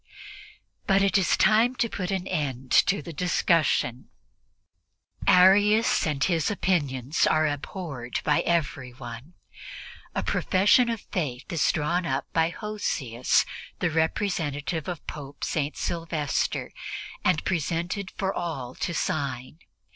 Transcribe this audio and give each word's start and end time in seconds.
But 0.87 1.03
it 1.03 1.15
is 1.15 1.37
time 1.37 1.75
to 1.75 1.87
put 1.87 2.09
an 2.09 2.25
end 2.25 2.71
to 2.87 3.03
the 3.03 3.13
discussion; 3.13 4.09
Arius 5.27 6.07
and 6.07 6.23
his 6.23 6.49
opinions 6.49 7.27
are 7.27 7.45
abhorred 7.45 8.19
by 8.23 8.39
everyone. 8.41 9.35
A 10.15 10.23
profession 10.23 10.89
of 10.89 11.01
Faith 11.01 11.53
is 11.53 11.71
drawn 11.71 12.07
up 12.07 12.25
by 12.33 12.49
Hosius, 12.49 13.45
the 13.77 13.91
representative 13.91 14.87
of 14.87 15.05
Pope 15.05 15.43
St. 15.43 15.77
Sylvester, 15.77 16.71
and 17.23 17.45
presented 17.45 18.09
for 18.17 18.33
all 18.33 18.73
to 18.73 18.95
sign. 18.95 19.59